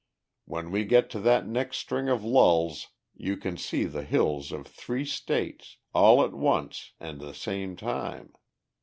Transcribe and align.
When 0.45 0.71
we 0.71 0.83
get 0.85 1.11
to 1.11 1.19
that 1.19 1.45
next 1.45 1.77
string 1.77 2.09
of 2.09 2.23
lulls 2.25 2.87
you 3.13 3.37
can 3.37 3.55
see 3.55 3.83
the 3.85 4.01
hills 4.01 4.51
of 4.51 4.65
three 4.65 5.05
states, 5.05 5.77
all 5.93 6.23
at 6.25 6.33
once 6.33 6.93
and 6.99 7.19
the 7.21 7.35
same 7.35 7.75
time. 7.75 8.33